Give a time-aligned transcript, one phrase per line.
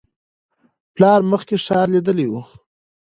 [0.95, 2.33] پلار مخکې ښار لیدلی و.